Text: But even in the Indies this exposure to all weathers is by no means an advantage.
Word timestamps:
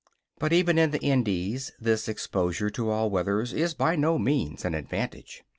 But 0.39 0.51
even 0.51 0.79
in 0.79 0.89
the 0.89 0.97
Indies 0.99 1.73
this 1.79 2.07
exposure 2.07 2.71
to 2.71 2.89
all 2.89 3.11
weathers 3.11 3.53
is 3.53 3.75
by 3.75 3.95
no 3.95 4.17
means 4.17 4.65
an 4.65 4.73
advantage. 4.73 5.43